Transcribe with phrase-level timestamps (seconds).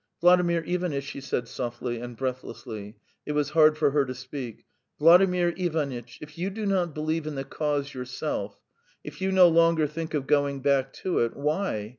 [0.19, 4.65] "Vladimir Ivanitch," she said softly and breathlessly; it was hard for her to speak
[4.97, 8.57] "Vladimir Ivanitch, if you do not believe in the cause yourself,
[9.03, 11.89] if you no longer think of going back to it, why